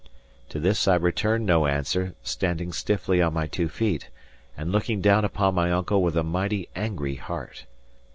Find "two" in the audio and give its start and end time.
3.45-3.69